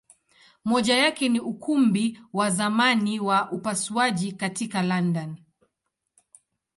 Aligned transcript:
Moja 0.65 0.95
yake 0.95 1.29
ni 1.29 1.39
Ukumbi 1.39 2.19
wa 2.33 2.51
zamani 2.51 3.19
wa 3.19 3.51
upasuaji 3.51 4.31
katika 4.31 4.81
London. 4.81 5.35